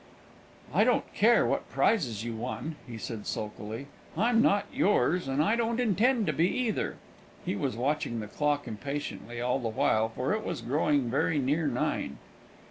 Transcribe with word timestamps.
"I 0.73 0.83
don't 0.83 1.13
care 1.13 1.45
what 1.45 1.69
prizes 1.69 2.23
you 2.23 2.35
won," 2.35 2.75
he 2.87 2.97
said, 2.97 3.27
sulkily; 3.27 3.85
"I'm 4.17 4.41
not 4.41 4.65
yours, 4.73 5.27
and 5.27 5.43
I 5.43 5.55
don't 5.55 5.79
intend 5.79 6.25
to 6.25 6.33
be, 6.33 6.47
either." 6.47 6.97
He 7.45 7.55
was 7.55 7.77
watching 7.77 8.19
the 8.19 8.25
clock 8.25 8.67
impatiently 8.67 9.39
all 9.41 9.59
the 9.59 9.69
while, 9.69 10.09
for 10.09 10.33
it 10.33 10.43
was 10.43 10.63
growing 10.63 11.11
very 11.11 11.37
near 11.37 11.67
nine. 11.67 12.17